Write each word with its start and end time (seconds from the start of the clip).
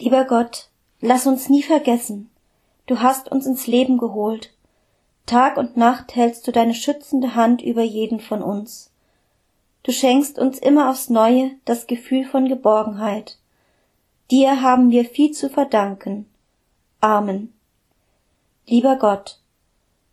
Lieber 0.00 0.24
Gott, 0.24 0.70
lass 1.02 1.26
uns 1.26 1.50
nie 1.50 1.62
vergessen, 1.62 2.30
du 2.86 3.00
hast 3.00 3.30
uns 3.30 3.44
ins 3.44 3.66
Leben 3.66 3.98
geholt. 3.98 4.50
Tag 5.26 5.58
und 5.58 5.76
Nacht 5.76 6.16
hältst 6.16 6.48
du 6.48 6.52
deine 6.52 6.72
schützende 6.72 7.34
Hand 7.34 7.60
über 7.60 7.82
jeden 7.82 8.18
von 8.18 8.42
uns. 8.42 8.90
Du 9.82 9.92
schenkst 9.92 10.38
uns 10.38 10.58
immer 10.58 10.88
aufs 10.88 11.10
Neue 11.10 11.50
das 11.66 11.86
Gefühl 11.86 12.24
von 12.24 12.48
Geborgenheit. 12.48 13.36
Dir 14.30 14.62
haben 14.62 14.90
wir 14.90 15.04
viel 15.04 15.32
zu 15.32 15.50
verdanken. 15.50 16.24
Amen. 17.02 17.52
Lieber 18.66 18.96
Gott, 18.96 19.38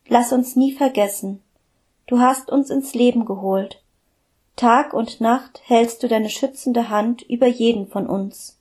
lass 0.10 0.34
uns 0.34 0.58
nie 0.58 0.74
vergessen, 0.74 1.42
du 2.08 2.20
hast 2.20 2.50
uns 2.50 2.72
ins 2.72 2.94
Leben 2.94 3.24
geholt. 3.24 3.82
Tag 4.58 4.94
und 4.94 5.22
Nacht 5.22 5.62
hältst 5.64 6.04
du 6.04 6.10
deine 6.10 6.30
schützende 6.30 6.90
Hand 6.90 7.22
über 7.22 7.48
jeden 7.48 7.88
von 7.88 8.06
uns. 8.06 8.57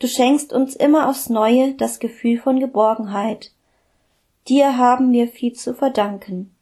Du 0.00 0.08
schenkst 0.08 0.52
uns 0.54 0.74
immer 0.74 1.08
aufs 1.08 1.28
Neue 1.28 1.74
das 1.74 1.98
Gefühl 1.98 2.38
von 2.38 2.58
Geborgenheit. 2.58 3.52
Dir 4.48 4.78
haben 4.78 5.12
wir 5.12 5.28
viel 5.28 5.52
zu 5.52 5.74
verdanken. 5.74 6.54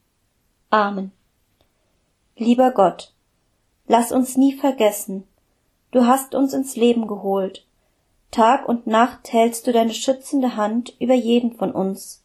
Amen. 0.70 1.12
Lieber 2.36 2.72
Gott, 2.72 3.14
lass 3.86 4.10
uns 4.10 4.36
nie 4.36 4.54
vergessen, 4.54 5.24
du 5.92 6.04
hast 6.04 6.34
uns 6.34 6.52
ins 6.52 6.74
Leben 6.74 7.06
geholt. 7.06 7.64
Tag 8.32 8.68
und 8.68 8.88
Nacht 8.88 9.32
hältst 9.32 9.66
du 9.66 9.72
deine 9.72 9.94
schützende 9.94 10.56
Hand 10.56 10.94
über 10.98 11.14
jeden 11.14 11.52
von 11.54 11.70
uns. 11.70 12.22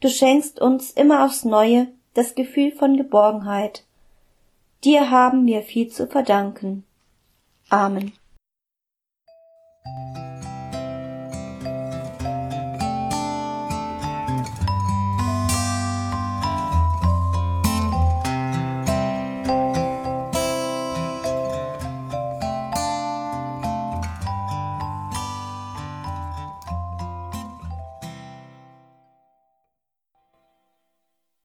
Du 0.00 0.08
schenkst 0.08 0.60
uns 0.60 0.90
immer 0.90 1.24
aufs 1.24 1.44
Neue 1.44 1.88
das 2.14 2.34
Gefühl 2.34 2.72
von 2.72 2.96
Geborgenheit. 2.96 3.84
Dir 4.82 5.10
haben 5.10 5.46
wir 5.46 5.62
viel 5.62 5.88
zu 5.88 6.08
verdanken. 6.08 6.84
Amen. 7.68 8.12